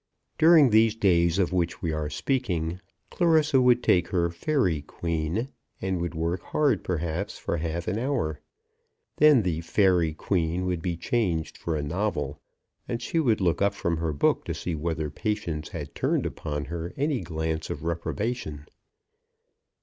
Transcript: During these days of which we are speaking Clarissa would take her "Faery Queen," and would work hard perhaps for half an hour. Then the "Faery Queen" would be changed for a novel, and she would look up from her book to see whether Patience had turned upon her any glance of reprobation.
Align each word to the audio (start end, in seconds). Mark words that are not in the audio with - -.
During 0.39 0.71
these 0.71 0.95
days 0.95 1.37
of 1.37 1.53
which 1.53 1.83
we 1.83 1.91
are 1.91 2.09
speaking 2.09 2.81
Clarissa 3.11 3.61
would 3.61 3.83
take 3.83 4.07
her 4.07 4.31
"Faery 4.31 4.81
Queen," 4.81 5.49
and 5.79 6.01
would 6.01 6.15
work 6.15 6.41
hard 6.41 6.83
perhaps 6.83 7.37
for 7.37 7.57
half 7.57 7.87
an 7.87 7.99
hour. 7.99 8.39
Then 9.17 9.43
the 9.43 9.61
"Faery 9.61 10.15
Queen" 10.15 10.65
would 10.65 10.81
be 10.81 10.97
changed 10.97 11.55
for 11.55 11.75
a 11.75 11.83
novel, 11.83 12.39
and 12.87 12.99
she 12.99 13.19
would 13.19 13.41
look 13.41 13.61
up 13.61 13.75
from 13.75 13.97
her 13.97 14.11
book 14.11 14.43
to 14.45 14.55
see 14.55 14.73
whether 14.73 15.11
Patience 15.11 15.69
had 15.69 15.93
turned 15.93 16.25
upon 16.25 16.65
her 16.65 16.95
any 16.97 17.19
glance 17.19 17.69
of 17.69 17.83
reprobation. 17.83 18.65